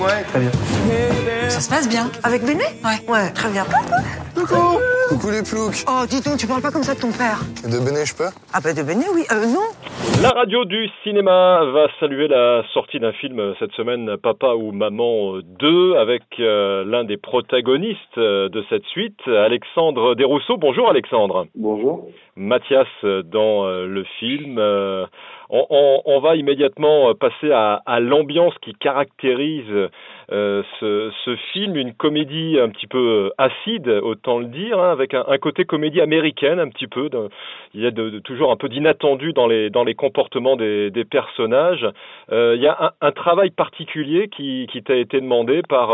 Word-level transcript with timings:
Ouais, 0.00 0.22
très 0.24 0.40
bien. 0.40 0.50
Ça 1.48 1.60
se 1.60 1.70
passe 1.70 1.88
bien. 1.88 2.10
Avec 2.22 2.42
Béné? 2.42 2.64
Ouais. 2.84 3.00
Ouais, 3.12 3.30
très 3.32 3.50
bien. 3.50 3.64
Coucou 4.34 4.78
Coucou 5.08 5.30
les 5.30 5.42
ploucs 5.42 5.84
Oh, 5.88 6.04
dis 6.08 6.20
donc, 6.20 6.36
tu 6.36 6.46
parles 6.46 6.60
pas 6.60 6.70
comme 6.70 6.82
ça 6.82 6.94
de 6.94 7.00
ton 7.00 7.12
père. 7.12 7.38
Et 7.64 7.70
de 7.70 7.78
Béné, 7.78 8.04
je 8.04 8.14
peux? 8.14 8.28
Ah 8.52 8.58
bah 8.62 8.74
de 8.74 8.82
Béné, 8.82 9.04
oui. 9.14 9.24
Euh, 9.32 9.46
non. 9.46 9.64
La 10.22 10.30
radio 10.30 10.64
du 10.64 10.88
cinéma 11.02 11.64
va 11.72 11.86
saluer 12.00 12.28
la 12.28 12.62
sortie 12.74 12.98
d'un 13.00 13.12
film 13.12 13.54
cette 13.58 13.72
semaine, 13.72 14.16
Papa 14.22 14.54
ou 14.54 14.72
Maman 14.72 15.38
2, 15.60 15.96
avec 15.96 16.22
euh, 16.40 16.84
l'un 16.84 17.04
des 17.04 17.16
protagonistes 17.16 18.18
euh, 18.18 18.48
de 18.48 18.64
cette 18.68 18.84
suite, 18.86 19.20
Alexandre 19.26 20.14
Desrousseaux. 20.14 20.56
Bonjour 20.58 20.88
Alexandre. 20.90 21.46
Bonjour. 21.54 22.08
Mathias 22.36 22.86
euh, 23.04 23.22
dans 23.22 23.64
euh, 23.66 23.86
le 23.86 24.04
film. 24.18 24.58
On, 25.48 26.18
va 26.20 26.34
immédiatement 26.34 27.10
euh, 27.10 27.14
passer 27.14 27.50
à, 27.52 28.00
l'ambiance 28.00 28.54
qui 28.62 28.72
caractérise 28.74 29.88
euh, 30.32 30.62
ce, 30.80 31.36
film, 31.52 31.76
une 31.76 31.94
comédie 31.94 32.58
un 32.58 32.68
petit 32.68 32.86
peu 32.88 32.98
euh, 32.98 33.30
acide, 33.38 33.88
autant 33.88 34.38
le 34.38 34.46
dire, 34.46 34.80
hein, 34.80 34.90
avec 34.90 35.14
un, 35.14 35.38
côté 35.38 35.64
comédie 35.64 36.00
américaine 36.00 36.58
un 36.58 36.68
petit 36.68 36.88
peu. 36.88 37.08
il 37.74 37.80
y 37.80 37.86
a 37.86 37.92
toujours 38.24 38.50
un 38.50 38.56
peu 38.56 38.68
d'inattendu 38.68 39.32
dans 39.32 39.46
les, 39.46 39.70
dans 39.70 39.84
les 39.84 39.94
comportements 39.94 40.56
des, 40.56 40.90
personnages. 41.08 41.86
Il 42.32 42.60
y 42.60 42.66
a 42.66 42.94
un, 43.00 43.12
travail 43.12 43.50
particulier 43.50 44.28
qui, 44.28 44.66
t'a 44.84 44.96
été 44.96 45.20
demandé 45.20 45.62
par, 45.68 45.88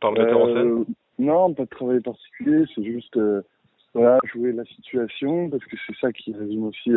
par 0.00 0.12
le 0.12 0.22
metteur 0.22 0.40
en 0.40 0.54
scène? 0.54 0.84
Non, 1.18 1.52
pas 1.54 1.64
de 1.64 1.68
travail 1.70 2.00
particulier, 2.00 2.64
c'est 2.74 2.84
juste 2.84 3.18
voilà, 3.94 4.18
jouer 4.32 4.52
la 4.52 4.64
situation, 4.64 5.48
parce 5.48 5.64
que 5.64 5.76
c'est 5.86 5.96
ça 6.00 6.12
qui 6.12 6.32
résume 6.32 6.66
aussi 6.66 6.90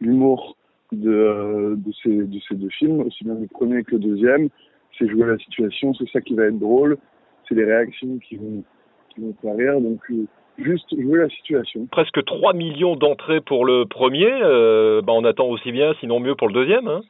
l'humour 0.00 0.56
de, 0.94 1.10
euh, 1.10 1.74
de, 1.76 1.92
ces, 2.02 2.10
de 2.10 2.38
ces 2.48 2.54
deux 2.54 2.68
films, 2.70 3.00
aussi 3.00 3.24
bien 3.24 3.34
le 3.34 3.46
premier 3.46 3.82
que 3.84 3.92
le 3.92 3.98
deuxième. 3.98 4.48
C'est 4.98 5.08
jouer 5.08 5.26
la 5.26 5.38
situation, 5.38 5.92
c'est 5.94 6.08
ça 6.10 6.20
qui 6.20 6.34
va 6.34 6.44
être 6.44 6.58
drôle, 6.58 6.96
c'est 7.48 7.54
les 7.54 7.64
réactions 7.64 8.18
qui 8.18 8.36
vont, 8.36 8.62
qui 9.10 9.20
vont 9.20 9.34
faire 9.42 9.56
rire, 9.56 9.80
donc 9.80 10.00
euh, 10.10 10.26
juste 10.58 10.88
jouer 11.00 11.18
la 11.18 11.28
situation. 11.28 11.86
Presque 11.90 12.24
3 12.24 12.52
millions 12.52 12.94
d'entrées 12.96 13.40
pour 13.40 13.64
le 13.64 13.86
premier. 13.86 14.30
euh, 14.30 15.02
bah, 15.02 15.12
on 15.14 15.24
attend 15.24 15.48
aussi 15.48 15.72
bien, 15.72 15.94
sinon 16.00 16.20
mieux 16.20 16.36
pour 16.36 16.48
le 16.48 16.54
deuxième. 16.54 16.86
Hein. 16.86 17.02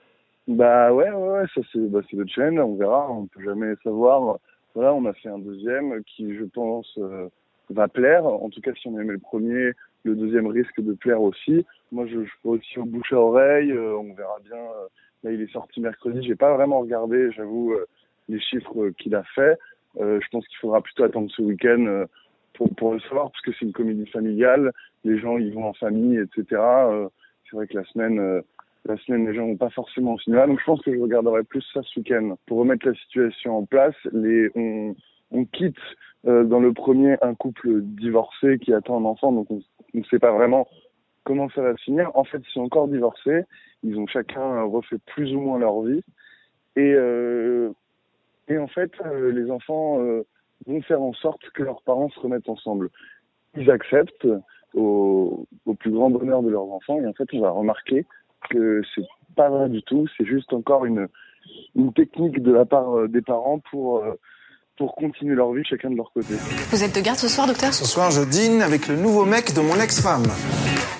Bah 0.46 0.92
ouais, 0.92 1.10
ouais, 1.10 1.28
ouais, 1.28 1.44
ça 1.54 1.60
c'est 1.72 1.90
bah, 1.90 2.00
le 2.12 2.26
challenge, 2.26 2.58
on 2.60 2.76
verra, 2.76 3.10
on 3.10 3.26
peut 3.26 3.42
jamais 3.42 3.74
savoir. 3.82 4.38
Voilà, 4.74 4.92
on 4.92 5.04
a 5.04 5.12
fait 5.12 5.28
un 5.28 5.38
deuxième 5.38 6.02
qui, 6.04 6.34
je 6.34 6.44
pense, 6.44 6.98
euh, 6.98 7.28
va 7.70 7.88
plaire. 7.88 8.26
En 8.26 8.48
tout 8.50 8.60
cas, 8.60 8.72
si 8.74 8.88
on 8.88 8.98
aimait 8.98 9.12
le 9.12 9.18
premier, 9.18 9.72
le 10.04 10.14
deuxième 10.14 10.46
risque 10.46 10.80
de 10.80 10.92
plaire 10.92 11.20
aussi. 11.20 11.66
Moi, 11.90 12.06
je, 12.06 12.24
je 12.24 12.30
fais 12.42 12.48
aussi 12.48 12.78
au 12.78 12.84
bouche 12.84 13.12
à 13.12 13.18
oreille, 13.18 13.72
euh, 13.72 13.96
on 13.96 14.14
verra 14.14 14.36
bien. 14.44 14.56
euh, 14.56 14.86
Là, 15.22 15.32
il 15.32 15.40
est 15.40 15.52
sorti 15.52 15.80
mercredi, 15.80 16.22
j'ai 16.22 16.34
pas 16.34 16.54
vraiment 16.54 16.80
regardé, 16.80 17.32
j'avoue, 17.32 17.72
euh, 17.72 17.86
les 18.28 18.38
chiffres 18.38 18.90
qu'il 18.98 19.14
a 19.14 19.22
fait. 19.34 19.58
Je 19.98 20.28
pense 20.30 20.46
qu'il 20.48 20.58
faudra 20.58 20.82
plutôt 20.82 21.04
attendre 21.04 21.30
ce 21.30 21.40
week-end 21.40 22.04
pour, 22.52 22.92
le 22.92 23.00
savoir, 23.00 23.30
parce 23.30 23.40
que 23.42 23.52
c'est 23.52 23.64
une 23.64 23.72
comédie 23.72 24.06
familiale, 24.08 24.72
les 25.04 25.18
gens 25.18 25.38
y 25.38 25.50
vont 25.50 25.66
en 25.66 25.72
famille, 25.72 26.18
etc. 26.18 26.60
C'est 27.44 27.56
vrai 27.56 27.66
que 27.68 27.78
la 27.78 27.84
semaine... 27.84 28.42
la 28.86 28.96
semaine, 28.98 29.26
les 29.26 29.34
gens 29.34 29.46
vont 29.46 29.56
pas 29.56 29.70
forcément 29.70 30.14
au 30.14 30.18
cinéma. 30.18 30.46
Donc, 30.46 30.58
je 30.58 30.64
pense 30.64 30.82
que 30.82 30.92
je 30.92 31.00
regarderai 31.00 31.44
plus 31.44 31.64
ça 31.72 31.80
ce 31.84 32.00
week-end. 32.00 32.36
Pour 32.46 32.58
remettre 32.58 32.86
la 32.88 32.94
situation 32.94 33.58
en 33.58 33.66
place, 33.66 33.94
les, 34.12 34.50
on, 34.56 34.94
quitte 35.52 35.78
dans 36.24 36.60
le 36.60 36.72
premier 36.72 37.16
un 37.22 37.34
couple 37.34 37.82
divorcé 37.82 38.58
qui 38.58 38.72
attend 38.72 38.98
un 38.98 39.04
enfant. 39.04 39.32
Donc, 39.32 39.50
on 39.50 39.60
ne 39.92 40.04
sait 40.04 40.18
pas 40.18 40.32
vraiment 40.32 40.66
comment 41.24 41.48
ça 41.50 41.62
va 41.62 41.76
finir. 41.76 42.10
En 42.14 42.24
fait, 42.24 42.38
ils 42.38 42.52
sont 42.52 42.62
encore 42.62 42.88
divorcés. 42.88 43.44
Ils 43.82 43.98
ont 43.98 44.06
chacun 44.06 44.62
refait 44.62 44.98
plus 45.06 45.34
ou 45.34 45.40
moins 45.40 45.58
leur 45.58 45.82
vie. 45.82 46.02
Et, 46.76 46.92
euh, 46.94 47.70
et 48.48 48.58
en 48.58 48.66
fait, 48.66 48.92
euh, 49.04 49.32
les 49.32 49.50
enfants 49.50 50.00
euh, 50.00 50.24
vont 50.66 50.80
faire 50.82 51.02
en 51.02 51.12
sorte 51.12 51.42
que 51.50 51.62
leurs 51.62 51.82
parents 51.82 52.08
se 52.10 52.20
remettent 52.20 52.48
ensemble. 52.48 52.90
Ils 53.56 53.70
acceptent 53.70 54.26
au, 54.74 55.46
plus 55.78 55.90
grand 55.90 56.10
bonheur 56.10 56.42
de 56.42 56.50
leurs 56.50 56.70
enfants. 56.70 57.00
Et 57.00 57.06
en 57.06 57.12
fait, 57.12 57.28
on 57.32 57.40
va 57.40 57.50
remarquer 57.50 58.06
que 58.50 58.82
c'est 58.94 59.06
pas 59.36 59.48
vrai 59.48 59.68
du 59.68 59.82
tout, 59.82 60.06
c'est 60.16 60.24
juste 60.24 60.52
encore 60.52 60.84
une, 60.84 61.08
une 61.74 61.92
technique 61.92 62.42
de 62.42 62.52
la 62.52 62.64
part 62.64 62.98
euh, 62.98 63.08
des 63.08 63.22
parents 63.22 63.60
pour, 63.70 63.98
euh, 63.98 64.14
pour 64.76 64.94
continuer 64.94 65.34
leur 65.34 65.52
vie 65.52 65.62
chacun 65.64 65.90
de 65.90 65.96
leur 65.96 66.10
côté. 66.12 66.34
Vous 66.70 66.82
êtes 66.82 66.94
de 66.94 67.00
garde 67.00 67.18
ce 67.18 67.28
soir, 67.28 67.46
docteur? 67.46 67.72
Ce 67.72 67.84
soir, 67.84 68.10
je 68.10 68.22
dîne 68.22 68.62
avec 68.62 68.88
le 68.88 68.96
nouveau 68.96 69.24
mec 69.24 69.54
de 69.54 69.60
mon 69.60 69.76
ex-femme. 69.80 70.24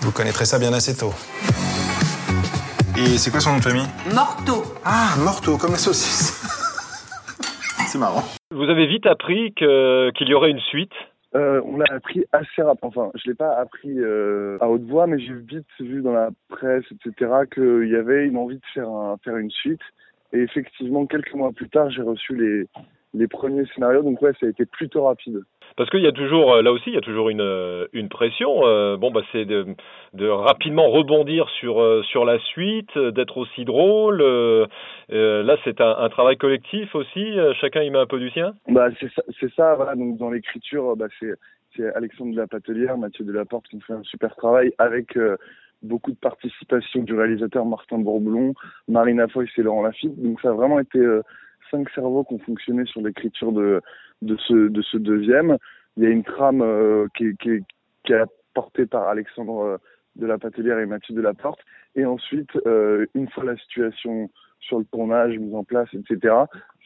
Vous 0.03 0.13
connaîtrez 0.13 0.45
ça 0.45 0.59
bien 0.59 0.73
assez 0.73 0.97
tôt. 0.97 1.13
Et 2.97 3.19
c'est 3.19 3.31
quoi 3.31 3.41
son 3.41 3.51
nom 3.53 3.59
de 3.59 3.63
famille? 3.63 3.87
Morteau. 4.15 4.63
Ah, 4.85 5.15
morteau, 5.25 5.57
comme 5.59 5.73
la 5.73 5.79
saucisse. 5.79 6.43
c'est 7.89 7.99
marrant. 7.99 8.23
Vous 8.53 8.65
avez 8.71 8.87
vite 8.87 9.07
appris 9.07 9.53
que- 9.55 10.11
qu'il 10.13 10.29
y 10.29 10.35
aurait 10.35 10.51
une 10.51 10.61
suite? 10.61 10.93
Euh, 11.35 11.61
on 11.65 11.77
l'a 11.79 11.87
appris 11.91 12.25
assez 12.31 12.63
rapidement. 12.63 12.89
Enfin, 12.95 13.11
je 13.17 13.29
l'ai 13.29 13.35
pas 13.35 13.57
appris 13.59 13.91
euh, 13.99 14.57
à 14.61 14.69
haute 14.69 14.85
voix, 14.89 15.09
mais 15.09 15.19
j'ai 15.19 15.35
vite 15.35 15.67
vu 15.81 16.01
dans 16.03 16.13
la 16.13 16.29
presse, 16.49 16.85
etc., 16.93 17.33
qu'il 17.53 17.89
y 17.91 17.97
avait 17.97 18.27
une 18.27 18.37
envie 18.37 18.55
de 18.55 18.63
faire, 18.73 18.89
un, 18.89 19.17
faire 19.25 19.37
une 19.39 19.51
suite. 19.51 19.81
Et 20.33 20.39
effectivement, 20.39 21.07
quelques 21.07 21.35
mois 21.35 21.51
plus 21.51 21.69
tard, 21.69 21.91
j'ai 21.91 22.03
reçu 22.03 22.37
les, 22.37 22.69
les 23.15 23.29
premiers 23.29 23.65
scénarios. 23.75 24.03
Donc 24.03 24.21
ouais, 24.21 24.33
ça 24.39 24.47
a 24.47 24.49
été 24.51 24.67
plutôt 24.67 25.05
rapide. 25.05 25.41
Parce 25.77 25.91
qu'il 25.91 26.03
y 26.03 26.07
a 26.07 26.13
toujours, 26.13 26.55
euh, 26.55 26.63
là 26.63 26.71
aussi, 26.71 26.91
il 26.91 26.95
y 26.95 26.99
a 26.99 27.01
toujours 27.01 27.31
une, 27.31 27.41
euh, 27.41 27.87
une 27.93 28.09
pression. 28.09 28.67
euh, 28.67 28.97
bon, 28.97 29.11
bah, 29.11 29.23
c'est 29.33 29.45
de, 29.45 29.67
de 30.13 30.29
rapidement 30.29 30.89
rebondir 30.89 31.49
sur, 31.59 31.83
sur 32.05 32.25
la 32.25 32.39
suite, 32.41 32.97
d'être 32.97 33.39
aussi 33.39 33.65
drôle. 33.65 34.21
euh, 34.21 34.67
là, 35.11 35.57
c'est 35.65 35.81
un, 35.81 35.97
un 35.99 36.09
travail 36.11 36.37
collectif 36.37 36.95
aussi. 36.95 37.25
chacun 37.61 37.83
y 37.83 37.91
met 37.91 37.99
un 37.99 38.07
peu 38.07 38.19
du 38.19 38.31
sien? 38.31 38.55
Bah 38.69 38.89
c'est 39.41 39.53
ça, 39.55 39.75
voilà. 39.75 39.95
Donc 39.97 40.19
dans 40.19 40.31
l'écriture, 40.31 40.97
bah 40.97 41.07
c'est 41.19 41.95
Alexandre 41.97 42.33
de 42.33 42.37
la 42.37 42.47
Patelière, 42.47 42.97
Mathieu 42.97 43.25
Delaporte 43.25 43.67
qui 43.69 43.77
ont 43.77 43.81
fait 43.81 43.95
un 43.95 44.03
super 44.05 44.37
travail 44.37 44.73
avec 44.79 45.17
euh, 45.17 45.37
beaucoup 45.83 46.13
de 46.13 46.17
participation 46.17 47.03
du 47.03 47.15
réalisateur 47.15 47.65
Martin 47.67 47.99
Bourboulon, 47.99 48.55
Marina 48.87 49.27
Foïs 49.27 49.51
et 49.59 49.63
Laurent 49.63 49.83
Lafitte. 49.83 50.15
Donc 50.23 50.41
ça 50.41 50.51
a 50.51 50.53
vraiment 50.53 50.79
été 50.79 51.01
cinq 51.71 51.89
cerveaux 51.91 52.25
qui 52.25 52.35
ont 52.35 52.39
fonctionné 52.39 52.85
sur 52.87 53.01
l'écriture 53.01 53.53
de 53.53 53.81
de 54.23 54.37
ce 54.49 54.69
de 54.69 54.83
ce 54.83 54.97
deuxième. 54.97 55.57
Il 55.97 56.05
y 56.05 56.07
a 56.07 56.11
une 56.11 56.25
trame 56.25 56.63
euh, 56.63 57.07
qui 57.17 57.37
qui 57.37 57.61
qui 58.05 58.13
est 58.13 58.25
apportée 58.53 58.87
par 58.87 59.09
Alexandre 59.09 59.61
euh, 59.61 59.77
de 60.17 60.27
la 60.27 60.39
Patelière 60.39 60.79
et 60.79 60.87
Mathieu 60.87 61.15
Delaporte. 61.15 61.61
Et 61.97 62.05
ensuite, 62.05 62.51
euh, 62.67 63.07
une 63.15 63.29
fois 63.29 63.45
la 63.45 63.57
situation 63.57 64.31
sur 64.61 64.79
le 64.79 64.85
tournage 64.87 65.39
mise 65.39 65.55
en 65.55 65.65
place, 65.65 65.89
etc 65.93 66.35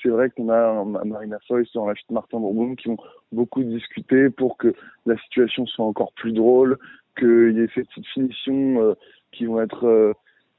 c'est 0.03 0.09
vrai 0.11 0.31
qu'on 0.31 0.49
a 0.49 0.84
Marina 1.05 1.39
Foïs 1.47 1.69
et 1.75 1.78
Lafitte 1.87 2.10
Martin 2.10 2.39
Bourbon 2.39 2.77
qui 2.77 2.89
ont 2.89 2.97
beaucoup 3.33 3.62
discuté 3.65 4.31
pour 4.31 4.56
que 4.56 4.72
la 5.06 5.16
situation 5.19 5.66
soit 5.66 5.84
encore 5.84 6.12
plus 6.12 6.33
drôle, 6.33 6.78
qu'il 7.19 7.56
y 7.56 7.60
ait 7.60 7.69
ces 7.75 7.83
petites 7.83 8.06
finitions 8.06 8.97
qui 9.33 9.47
vont 9.47 9.60
être 9.60 10.15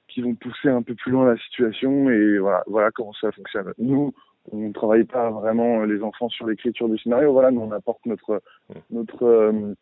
qui 0.09 0.21
vont 0.21 0.35
pousser 0.35 0.69
un 0.69 0.81
peu 0.81 0.95
plus 0.95 1.11
loin 1.11 1.25
la 1.25 1.37
situation 1.37 2.09
et 2.09 2.37
voilà 2.39 2.63
voilà 2.67 2.91
comment 2.91 3.13
ça 3.13 3.31
fonctionne. 3.31 3.73
Nous 3.77 4.13
on 4.51 4.57
ne 4.57 4.73
travaille 4.73 5.03
pas 5.03 5.29
vraiment 5.29 5.83
les 5.83 6.01
enfants 6.01 6.29
sur 6.29 6.47
l'écriture 6.47 6.89
du 6.89 6.97
scénario, 6.97 7.31
voilà, 7.31 7.51
nous 7.51 7.61
on 7.61 7.71
apporte 7.71 8.05
notre 8.05 8.41
notre 8.89 9.23
euh, 9.23 9.73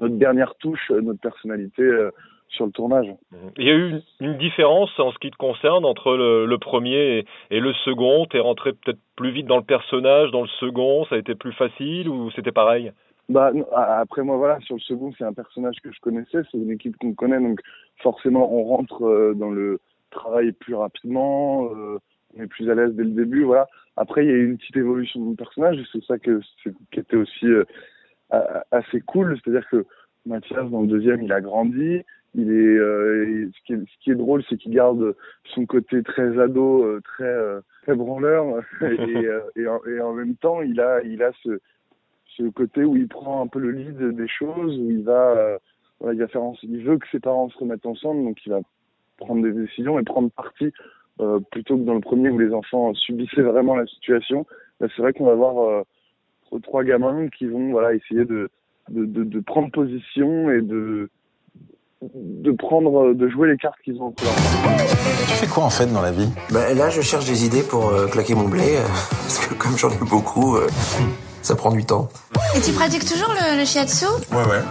notre 0.00 0.14
dernière 0.16 0.54
touche, 0.56 0.90
euh, 0.90 1.00
notre 1.00 1.20
personnalité 1.20 1.82
euh, 1.82 2.10
sur 2.48 2.66
le 2.66 2.72
tournage. 2.72 3.06
Il 3.56 3.64
y 3.64 3.70
a 3.70 3.74
eu 3.74 3.88
une, 3.88 4.02
une 4.20 4.36
différence 4.36 4.90
en 5.00 5.10
ce 5.10 5.18
qui 5.18 5.30
te 5.30 5.36
concerne 5.36 5.86
entre 5.86 6.14
le, 6.16 6.44
le 6.44 6.58
premier 6.58 7.18
et, 7.18 7.26
et 7.50 7.60
le 7.60 7.72
second. 7.72 8.26
T'es 8.26 8.40
rentré 8.40 8.72
peut-être 8.74 9.00
plus 9.16 9.30
vite 9.30 9.46
dans 9.46 9.56
le 9.56 9.64
personnage, 9.64 10.30
dans 10.30 10.42
le 10.42 10.48
second. 10.60 11.06
Ça 11.06 11.14
a 11.14 11.18
été 11.18 11.34
plus 11.34 11.54
facile 11.54 12.10
ou 12.10 12.30
c'était 12.32 12.52
pareil? 12.52 12.92
Bah 13.32 13.50
après 13.78 14.22
moi 14.22 14.36
voilà 14.36 14.60
sur 14.60 14.74
le 14.76 14.80
second 14.80 15.10
c'est 15.16 15.24
un 15.24 15.32
personnage 15.32 15.76
que 15.82 15.90
je 15.90 16.00
connaissais, 16.00 16.42
c'est 16.50 16.58
une 16.58 16.70
équipe 16.70 16.96
qu'on 16.98 17.14
connaît 17.14 17.40
donc 17.40 17.60
forcément 18.02 18.52
on 18.52 18.64
rentre 18.64 19.06
euh, 19.06 19.32
dans 19.34 19.50
le 19.50 19.80
travail 20.10 20.52
plus 20.52 20.74
rapidement, 20.74 21.70
euh, 21.74 21.98
on 22.36 22.42
est 22.42 22.46
plus 22.46 22.70
à 22.70 22.74
l'aise 22.74 22.92
dès 22.94 23.04
le 23.04 23.10
début 23.10 23.44
voilà. 23.44 23.68
Après 23.96 24.24
il 24.24 24.28
y 24.28 24.32
a 24.32 24.36
eu 24.36 24.50
une 24.50 24.58
petite 24.58 24.76
évolution 24.76 25.20
de 25.20 25.24
mon 25.24 25.34
personnage 25.34 25.78
et 25.78 25.84
c'est 25.92 26.04
ça 26.04 26.18
que 26.18 26.40
qui 26.90 27.00
était 27.00 27.16
aussi 27.16 27.46
euh, 27.46 27.64
assez 28.70 29.00
cool, 29.00 29.38
c'est-à-dire 29.42 29.66
que 29.70 29.86
Mathias 30.26 30.68
dans 30.70 30.82
le 30.82 30.88
deuxième 30.88 31.22
il 31.22 31.32
a 31.32 31.40
grandi, 31.40 32.02
il 32.34 32.50
est 32.50 33.48
ce 33.66 33.98
qui 34.02 34.10
est 34.10 34.14
drôle 34.14 34.42
c'est 34.50 34.58
qu'il 34.58 34.74
garde 34.74 35.16
son 35.54 35.64
côté 35.64 36.02
très 36.02 36.38
ado, 36.38 37.00
très 37.00 37.34
très 37.84 37.94
branleur 37.94 38.62
et, 38.82 39.26
et, 39.56 39.66
en, 39.66 39.80
et 39.86 40.00
en 40.02 40.12
même 40.12 40.36
temps 40.36 40.60
il 40.60 40.82
a 40.82 41.00
il 41.02 41.22
a 41.22 41.32
ce 41.42 41.60
ce 42.36 42.44
côté 42.50 42.84
où 42.84 42.96
il 42.96 43.08
prend 43.08 43.42
un 43.42 43.46
peu 43.46 43.58
le 43.58 43.70
lead 43.70 43.98
des 44.16 44.28
choses, 44.28 44.78
où 44.78 44.90
il 44.90 45.02
va, 45.04 45.30
euh, 45.36 45.58
voilà, 46.00 46.14
il 46.14 46.20
va 46.20 46.28
faire, 46.28 46.42
en- 46.42 46.54
il 46.62 46.82
veut 46.84 46.98
que 46.98 47.06
ses 47.12 47.20
parents 47.20 47.48
se 47.50 47.58
remettent 47.58 47.86
ensemble, 47.86 48.24
donc 48.24 48.38
il 48.46 48.50
va 48.52 48.60
prendre 49.18 49.42
des 49.42 49.52
décisions 49.52 49.98
et 49.98 50.02
prendre 50.02 50.30
parti 50.30 50.72
euh, 51.20 51.38
plutôt 51.50 51.76
que 51.76 51.82
dans 51.82 51.94
le 51.94 52.00
premier 52.00 52.30
où 52.30 52.38
les 52.38 52.52
enfants 52.54 52.94
subissaient 52.94 53.42
vraiment 53.42 53.76
la 53.76 53.86
situation. 53.86 54.46
Là, 54.80 54.88
c'est 54.96 55.02
vrai 55.02 55.12
qu'on 55.12 55.26
va 55.26 55.32
avoir 55.32 55.58
euh, 55.68 56.58
trois 56.62 56.84
gamins 56.84 57.28
qui 57.28 57.46
vont, 57.46 57.70
voilà, 57.70 57.94
essayer 57.94 58.24
de 58.24 58.48
de, 58.90 59.04
de, 59.04 59.22
de 59.22 59.40
prendre 59.40 59.70
position 59.70 60.50
et 60.50 60.60
de 60.60 61.08
de 62.14 62.50
prendre, 62.50 63.14
de 63.14 63.28
jouer 63.28 63.48
les 63.48 63.56
cartes 63.56 63.78
qu'ils 63.84 64.00
ont 64.02 64.06
entre. 64.06 64.24
Tu 64.24 65.34
fais 65.34 65.46
quoi 65.46 65.62
en 65.64 65.70
fait 65.70 65.86
dans 65.86 66.02
la 66.02 66.10
vie? 66.10 66.28
Bah, 66.52 66.74
là, 66.74 66.90
je 66.90 67.00
cherche 67.00 67.26
des 67.26 67.46
idées 67.46 67.62
pour 67.62 67.90
euh, 67.90 68.08
claquer 68.08 68.34
mon 68.34 68.48
blé, 68.48 68.74
euh, 68.76 68.82
parce 69.22 69.46
que 69.46 69.54
comme 69.54 69.76
j'en 69.78 69.90
ai 69.90 70.10
beaucoup, 70.10 70.56
euh, 70.56 70.66
ça 71.42 71.54
prend 71.56 71.70
du 71.72 71.84
temps. 71.84 72.08
Et 72.56 72.60
tu 72.60 72.72
pratiques 72.72 73.04
toujours 73.04 73.32
le, 73.34 73.58
le 73.60 73.64
shiatsu? 73.64 74.06
Ouais, 74.32 74.46
ouais. 74.48 74.62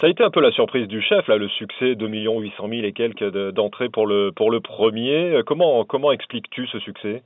Ça 0.00 0.06
a 0.06 0.10
été 0.10 0.22
un 0.24 0.30
peu 0.30 0.40
la 0.40 0.50
surprise 0.52 0.88
du 0.88 1.02
chef, 1.02 1.26
là, 1.28 1.36
le 1.36 1.48
succès 1.48 1.94
2 1.94 2.06
800 2.08 2.68
000 2.68 2.82
et 2.84 2.92
quelques 2.92 3.30
de- 3.30 3.50
d'entrées 3.50 3.90
pour 3.90 4.06
le, 4.06 4.30
pour 4.34 4.50
le 4.50 4.60
premier. 4.60 5.34
Euh, 5.34 5.42
Comment, 5.44 5.84
comment 5.84 6.10
expliques-tu 6.10 6.66
ce 6.68 6.78
succès? 6.78 7.22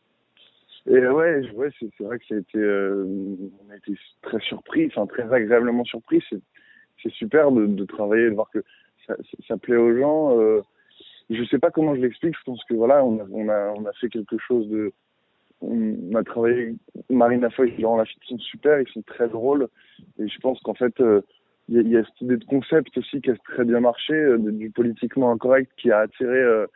Et 0.91 0.97
euh, 0.97 1.13
ouais, 1.13 1.49
ouais, 1.55 1.71
c'est 1.79 1.89
c'est 1.97 2.05
vrai 2.05 2.19
que 2.19 2.25
ça 2.29 2.35
a 2.35 2.39
été, 2.39 2.59
euh, 2.59 3.07
on 3.67 3.73
a 3.73 3.77
été 3.77 3.93
très 4.23 4.39
surpris, 4.41 4.87
enfin 4.89 5.07
très 5.07 5.23
agréablement 5.33 5.85
surpris. 5.85 6.23
C'est 6.29 6.41
c'est 7.03 7.13
super 7.13 7.51
de, 7.53 7.67
de 7.67 7.85
travailler, 7.85 8.29
de 8.29 8.35
voir 8.35 8.51
que 8.53 8.63
ça, 9.07 9.15
ça, 9.17 9.37
ça 9.49 9.57
plaît 9.57 9.77
aux 9.77 9.97
gens. 9.97 10.39
Euh, 10.39 10.61
je 11.31 11.43
sais 11.45 11.59
pas 11.59 11.71
comment 11.71 11.95
je 11.95 12.01
l'explique. 12.01 12.35
Je 12.37 12.45
pense 12.45 12.63
que 12.69 12.75
voilà, 12.75 13.03
on 13.05 13.19
a, 13.19 13.25
on 13.33 13.49
a, 13.49 13.73
on 13.77 13.87
a 13.87 13.93
fait 14.01 14.09
quelque 14.11 14.37
chose 14.47 14.69
de, 14.69 14.93
on 15.63 16.15
a 16.17 16.23
travaillé. 16.25 16.75
Marina 17.11 17.51
Foy 17.51 17.73
et 17.77 17.81
Laurent 17.83 17.97
Lafitte 17.99 18.23
sont 18.25 18.39
super, 18.39 18.81
ils 18.81 18.89
sont 18.89 19.03
très 19.03 19.29
drôles. 19.29 19.69
Et 20.19 20.29
je 20.29 20.39
pense 20.41 20.61
qu'en 20.61 20.75
fait, 20.75 20.99
euh, 21.01 21.21
il 21.69 21.77
y, 21.77 21.79
a- 21.79 21.83
il 21.83 21.89
y 21.91 21.97
a 21.97 22.05
cette 22.05 22.21
idée 22.21 22.37
de 22.37 22.45
concept 22.45 22.97
aussi 22.99 23.21
qui 23.21 23.31
a 23.31 23.37
très 23.37 23.65
bien 23.65 23.81
marché, 23.81 24.15
euh, 24.15 24.39
du 24.39 24.71
politiquement 24.71 25.31
incorrect 25.33 25.71
qui 25.77 25.91
a 25.91 25.99
attiré, 26.01 26.37
euh, 26.39 26.67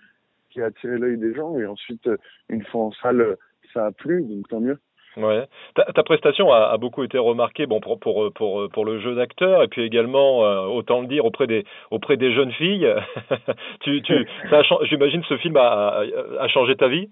qui 0.51 0.61
a 0.63 0.67
attiré 0.67 0.99
l'œil 0.99 1.19
des 1.19 1.35
gens. 1.35 1.59
Et 1.59 1.67
ensuite, 1.67 2.09
une 2.49 2.63
fois 2.65 2.85
en 2.85 2.93
salle, 2.93 3.37
ça 3.75 3.87
a 3.87 3.93
plu, 3.93 4.23
donc 4.23 4.49
tant 4.49 4.61
mieux. 4.61 4.79
Ouais. 5.17 5.47
Ta, 5.75 5.85
ta 5.85 6.03
prestation 6.05 6.53
a, 6.53 6.67
a 6.69 6.77
beaucoup 6.79 7.03
été 7.03 7.19
remarquée, 7.19 7.67
bon 7.67 7.81
pour 7.81 7.99
pour 7.99 8.33
pour 8.35 8.69
pour 8.69 8.85
le 8.85 9.01
jeu 9.01 9.17
d'acteur 9.17 9.63
et 9.65 9.69
puis 9.69 9.83
également 9.83 10.45
euh, 10.45 10.67
autant 10.67 11.01
le 11.01 11.09
dire 11.09 11.25
auprès 11.25 11.49
des 11.49 11.65
auprès 11.91 12.17
des 12.17 12.33
jeunes 12.33 12.53
filles. 12.53 12.87
tu 13.81 14.01
tu 14.03 14.15
j'imagine 14.89 15.23
ce 15.29 15.37
film 15.39 15.57
a 15.57 16.03
a 16.39 16.49
changé 16.49 16.77
ta 16.77 16.87
vie? 16.89 17.11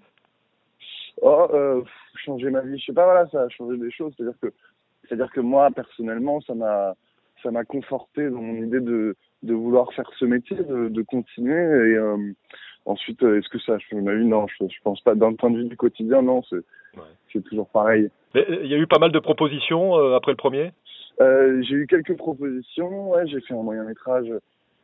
Oh, 1.21 1.47
euh, 1.53 1.81
changer 2.15 2.49
ma 2.49 2.61
vie, 2.61 2.77
je 2.77 2.85
sais 2.85 2.93
pas, 2.93 3.05
voilà, 3.05 3.27
ça 3.27 3.41
a 3.41 3.49
changé 3.49 3.77
des 3.77 3.91
choses. 3.91 4.13
C'est-à-dire 4.15 4.37
que, 4.41 4.53
c'est-à-dire 5.07 5.31
que 5.31 5.39
moi, 5.41 5.69
personnellement, 5.71 6.41
ça 6.41 6.53
m'a, 6.53 6.93
ça 7.41 7.51
m'a 7.51 7.63
conforté 7.63 8.29
dans 8.29 8.41
mon 8.41 8.63
idée 8.63 8.79
de, 8.79 9.15
de 9.43 9.53
vouloir 9.53 9.91
faire 9.93 10.09
ce 10.19 10.25
métier, 10.25 10.57
de, 10.57 10.89
de 10.89 11.01
continuer. 11.01 11.55
Et 11.55 11.95
euh, 11.95 12.17
ensuite, 12.85 13.23
euh, 13.23 13.39
est-ce 13.39 13.49
que 13.49 13.59
ça 13.59 13.73
a 13.73 13.79
changé 13.79 14.01
ma 14.01 14.13
vie? 14.13 14.25
Non, 14.25 14.45
je, 14.47 14.67
je 14.67 14.81
pense 14.83 15.01
pas. 15.01 15.15
D'un 15.15 15.33
point 15.33 15.49
de 15.49 15.57
vue 15.57 15.65
du 15.65 15.77
quotidien, 15.77 16.21
non, 16.21 16.43
c'est, 16.43 16.61
c'est 17.33 17.43
toujours 17.43 17.69
pareil. 17.69 18.09
Euh, 18.35 18.59
Il 18.63 18.69
y 18.69 18.75
a 18.75 18.77
eu 18.77 18.87
pas 18.87 18.99
mal 18.99 19.11
de 19.11 19.19
propositions 19.19 19.97
euh, 19.97 20.15
après 20.15 20.31
le 20.31 20.37
premier? 20.37 20.71
Euh, 21.19 21.63
j'ai 21.63 21.75
eu 21.75 21.87
quelques 21.87 22.15
propositions. 22.15 23.11
Ouais, 23.11 23.25
j'ai 23.25 23.41
fait 23.41 23.55
un 23.55 23.63
moyen 23.63 23.85
métrage 23.85 24.31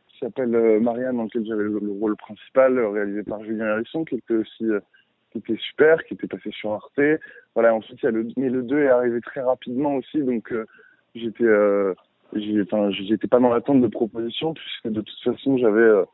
qui 0.08 0.18
s'appelle 0.18 0.54
euh, 0.54 0.80
Marianne, 0.80 1.16
dans 1.16 1.24
lequel 1.24 1.46
j'avais 1.46 1.62
le, 1.62 1.78
le 1.80 1.92
rôle 1.92 2.16
principal, 2.16 2.78
réalisé 2.78 3.22
par 3.22 3.42
Julien 3.44 3.66
Hérisson, 3.66 4.04
qui 4.04 4.16
était 4.16 4.34
aussi 4.34 4.64
euh, 4.64 4.80
qui 5.34 5.38
était 5.52 5.60
super, 5.60 6.02
qui 6.04 6.14
était 6.14 6.28
passé 6.28 6.50
sur 6.52 6.72
Arte. 6.72 7.00
Voilà. 7.54 7.74
Ensuite, 7.74 7.98
il 8.02 8.04
y 8.04 8.08
a 8.08 8.12
le 8.12 8.26
mais 8.36 8.48
le 8.48 8.62
2 8.62 8.78
est 8.84 8.88
arrivé 8.88 9.20
très 9.20 9.40
rapidement 9.42 9.96
aussi, 9.96 10.22
donc 10.22 10.52
euh, 10.52 10.64
j'étais 11.14 11.44
euh, 11.44 11.92
j'étais 12.34 13.26
pas 13.28 13.40
dans 13.40 13.52
l'attente 13.52 13.80
de 13.80 13.86
propositions 13.88 14.54
puisque 14.54 14.88
de 14.94 15.00
toute 15.00 15.22
façon 15.24 15.58
j'avais 15.58 15.80
euh, 15.80 16.04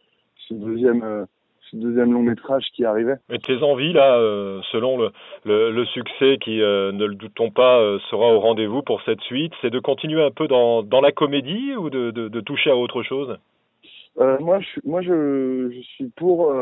ce 0.48 0.54
deuxième 0.54 1.02
euh, 1.02 1.24
deuxième 1.72 2.12
long 2.12 2.22
métrage 2.22 2.64
qui 2.74 2.84
arrivait. 2.84 3.14
Et 3.30 3.38
tes 3.38 3.62
envies 3.62 3.92
là, 3.92 4.16
euh, 4.16 4.60
selon 4.72 4.98
le, 4.98 5.10
le, 5.44 5.70
le 5.70 5.84
succès 5.86 6.36
qui, 6.40 6.60
euh, 6.60 6.90
ne 6.90 7.04
le 7.04 7.14
doutons 7.14 7.50
pas, 7.52 7.78
euh, 7.78 8.00
sera 8.10 8.34
au 8.34 8.40
rendez-vous 8.40 8.82
pour 8.82 9.00
cette 9.02 9.20
suite, 9.20 9.52
c'est 9.62 9.70
de 9.70 9.78
continuer 9.78 10.20
un 10.20 10.32
peu 10.32 10.48
dans, 10.48 10.82
dans 10.82 11.00
la 11.00 11.12
comédie 11.12 11.76
ou 11.76 11.88
de, 11.88 12.10
de, 12.10 12.26
de 12.26 12.40
toucher 12.40 12.70
à 12.70 12.76
autre 12.76 13.04
chose? 13.04 13.38
Moi, 14.18 14.58
je, 14.58 14.66
suis- 14.66 14.80
moi, 14.84 15.00
je, 15.00 15.70
je 15.72 15.80
suis 15.80 16.08
pour. 16.16 16.52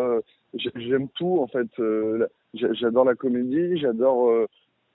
j'ai- 0.52 0.70
J'aime 0.76 1.08
tout 1.16 1.38
en 1.40 1.46
fait. 1.46 1.68
La- 1.78 2.26
j'adore 2.54 3.04
la 3.04 3.14
comédie, 3.14 3.76
j'adore 3.78 4.30
euh, 4.30 4.46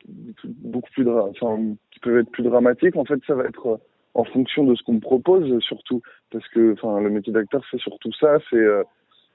beaucoup 0.08 0.90
plus, 0.92 1.08
enfin, 1.10 1.76
qui 1.92 2.00
peuvent 2.00 2.18
être 2.20 2.32
plus 2.32 2.44
dramatiques. 2.44 2.96
En 2.96 3.06
fait, 3.06 3.20
ça 3.28 3.36
va 3.36 3.46
être 3.46 3.68
euh, 3.68 3.78
en 4.16 4.24
fonction 4.26 4.64
de 4.64 4.76
ce 4.76 4.84
qu'on 4.84 4.94
me 4.94 5.00
propose, 5.00 5.60
surtout, 5.62 6.02
parce 6.32 6.48
que, 6.50 6.74
enfin, 6.74 7.00
le 7.02 7.10
métier 7.10 7.34
d'acteur, 7.34 7.64
c'est 7.72 7.80
surtout 7.80 8.12
ça. 8.14 8.38
C'est 8.50 8.58
euh, 8.58 8.84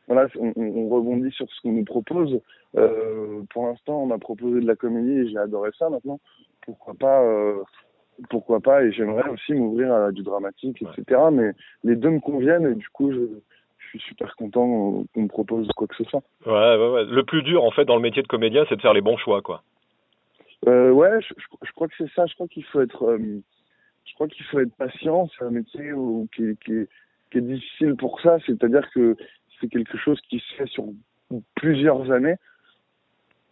voilà, 0.07 0.29
on, 0.39 0.53
on- 0.57 0.63
on 0.87 0.89
rebondit 0.89 1.31
sur 1.33 1.47
ce 1.51 1.61
qu'on 1.63 1.73
nous 1.73 1.85
propose. 1.85 2.41
Euh, 2.77 3.43
pour 3.51 3.67
l'instant, 3.67 4.03
on 4.03 4.07
m'a 4.07 4.19
proposé 4.19 4.61
de 4.61 4.67
la 4.67 4.77
comédie 4.77 5.13
et 5.21 5.29
j'ai 5.31 5.39
adoré 5.39 5.71
ça. 5.79 5.89
Maintenant, 5.91 6.21
pourquoi 6.63 6.95
pas 6.95 7.23
euh, 7.25 7.63
pourquoi 8.31 8.61
pas? 8.61 8.85
Et 8.85 8.93
j'aimerais 8.93 9.29
aussi 9.31 9.55
m'ouvrir 9.55 9.93
à 9.95 10.13
du 10.13 10.23
dramatique 10.23 10.83
etc 10.83 11.21
mais 11.33 11.53
les 11.85 11.97
deux 11.97 12.11
me 12.11 12.21
conviennent 12.21 12.67
et 12.67 12.75
du 12.75 12.89
coup 12.91 13.13
je 13.13 13.21
suis 13.89 14.01
super 14.01 14.35
content 14.37 15.05
qu'on 15.15 15.23
me 15.23 15.29
propose 15.29 15.69
quoi 15.77 15.87
que 15.87 15.97
ce 15.97 16.05
soit. 16.05 16.23
Ouais, 16.47 16.53
ouais, 16.53 16.89
ouais. 16.91 17.05
Le 17.05 17.23
plus 17.25 17.43
dur 17.43 17.65
en 17.65 17.71
fait 17.71 17.85
dans 17.85 17.97
le 17.97 18.03
métier 18.03 18.23
de 18.23 18.29
comédien, 18.29 18.65
c'est 18.69 18.77
de 18.77 18.81
faire 18.83 18.93
les 18.95 19.01
bons 19.01 19.17
choix, 19.17 19.43
quoi. 19.43 19.63
euh, 20.67 20.91
ouais 20.91 21.21
je, 21.23 21.35
je- 21.37 21.67
je 21.67 21.73
crois 21.73 21.89
que 21.89 21.95
c'est 21.99 22.11
ça. 22.15 22.27
Je 22.27 22.35
crois 22.35 22.49
qu'il 22.49 22.65
faut 22.65 22.81
être 22.81 23.05
euh, 23.05 23.19
je 24.05 24.15
crois 24.15 24.29
qu'il 24.29 24.45
faut 24.47 24.59
être 24.61 24.75
patient. 24.77 25.29
C'est 25.39 25.45
un 25.45 25.51
métier 25.51 25.93
où, 25.93 26.29
qui, 26.35 26.45
est- 26.45 26.61
qui, 26.65 26.73
est, 26.73 26.89
qui 27.31 27.39
est 27.39 27.43
difficile 27.43 27.95
pour 27.97 28.21
ça. 28.21 28.39
C'est-à-dire 28.47 28.89
que 28.95 29.17
c'est 29.61 29.69
quelque 29.69 29.97
chose 29.99 30.21
qui 30.29 30.39
se 30.41 30.55
fait 30.55 30.67
sur 30.69 30.85
plusieurs 31.55 32.11
années. 32.11 32.37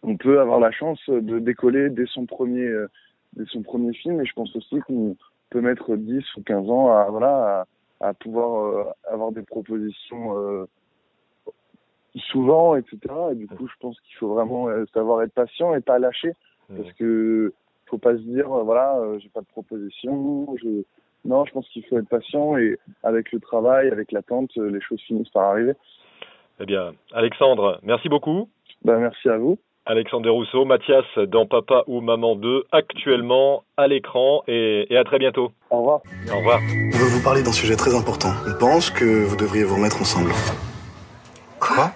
On 0.03 0.15
peut 0.17 0.39
avoir 0.39 0.59
la 0.59 0.71
chance 0.71 0.99
de 1.09 1.39
décoller 1.39 1.89
dès 1.89 2.05
son 2.07 2.25
premier 2.25 2.65
euh, 2.65 2.87
dès 3.33 3.45
son 3.45 3.61
premier 3.61 3.93
film. 3.93 4.21
Et 4.21 4.25
je 4.25 4.33
pense 4.33 4.55
aussi 4.55 4.79
qu'on 4.81 5.15
peut 5.49 5.61
mettre 5.61 5.95
10 5.95 6.23
ou 6.37 6.41
15 6.43 6.69
ans 6.69 6.91
à 6.91 7.05
voilà 7.09 7.59
à, 7.61 7.65
à 7.99 8.13
pouvoir 8.13 8.63
euh, 8.63 8.83
avoir 9.11 9.31
des 9.31 9.41
propositions 9.41 10.37
euh, 10.37 10.65
souvent 12.31 12.75
etc 12.75 12.99
et 13.31 13.35
du 13.35 13.47
coup 13.47 13.67
je 13.67 13.73
pense 13.79 13.99
qu'il 14.01 14.15
faut 14.15 14.33
vraiment 14.33 14.69
euh, 14.69 14.85
savoir 14.93 15.21
être 15.23 15.33
patient 15.33 15.73
et 15.75 15.81
pas 15.81 15.99
lâcher. 15.99 16.33
Parce 16.75 16.91
que 16.93 17.53
faut 17.85 17.97
pas 17.97 18.13
se 18.13 18.21
dire 18.21 18.49
voilà 18.49 18.97
euh, 18.97 19.19
j'ai 19.19 19.29
pas 19.29 19.39
de 19.39 19.45
proposition 19.45 20.53
je 20.57 20.83
non 21.23 21.45
je 21.45 21.53
pense 21.53 21.67
qu'il 21.69 21.85
faut 21.85 21.97
être 21.97 22.09
patient 22.09 22.57
et 22.57 22.77
avec 23.03 23.31
le 23.31 23.39
travail 23.39 23.89
avec 23.89 24.11
l'attente 24.11 24.55
les 24.57 24.81
choses 24.81 25.01
finissent 25.01 25.29
par 25.29 25.51
arriver. 25.51 25.73
Eh 26.59 26.65
bien, 26.65 26.93
Alexandre, 27.13 27.79
merci 27.83 28.09
beaucoup. 28.09 28.49
ben 28.83 28.99
merci 28.99 29.29
à 29.29 29.37
vous 29.37 29.57
Alexandre 29.89 30.29
Rousseau, 30.29 30.65
Mathias 30.65 31.05
dans 31.29 31.45
Papa 31.45 31.83
ou 31.87 32.01
Maman 32.01 32.35
2, 32.35 32.65
actuellement 32.73 33.63
à 33.77 33.87
l'écran 33.87 34.43
et, 34.47 34.85
et 34.89 34.97
à 34.97 35.05
très 35.05 35.17
bientôt. 35.17 35.51
au 35.71 35.77
revoir 35.77 36.01
Au 36.29 36.37
revoir. 36.37 36.59
On 36.61 36.97
veut 36.97 37.05
vous 37.05 37.23
parler 37.23 37.41
d'un 37.41 37.53
sujet 37.53 37.77
très 37.77 37.95
important. 37.95 38.31
On 38.45 38.59
pense 38.59 38.89
que 38.89 39.05
vous 39.05 39.37
devriez 39.37 39.63
vous 39.63 39.75
remettre 39.75 40.01
ensemble. 40.01 40.31
Quoi? 41.59 41.91